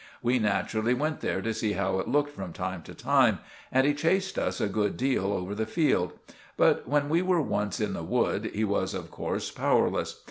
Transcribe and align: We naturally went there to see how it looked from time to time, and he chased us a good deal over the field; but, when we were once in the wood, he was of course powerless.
We 0.23 0.39
naturally 0.39 0.95
went 0.95 1.19
there 1.19 1.43
to 1.43 1.53
see 1.53 1.73
how 1.73 1.99
it 1.99 2.07
looked 2.07 2.31
from 2.31 2.53
time 2.53 2.81
to 2.85 2.95
time, 2.95 3.37
and 3.71 3.85
he 3.85 3.93
chased 3.93 4.39
us 4.39 4.59
a 4.59 4.67
good 4.67 4.97
deal 4.97 5.25
over 5.31 5.53
the 5.53 5.67
field; 5.67 6.13
but, 6.57 6.87
when 6.87 7.07
we 7.07 7.21
were 7.21 7.39
once 7.39 7.79
in 7.79 7.93
the 7.93 8.01
wood, 8.01 8.45
he 8.51 8.63
was 8.63 8.95
of 8.95 9.11
course 9.11 9.51
powerless. 9.51 10.19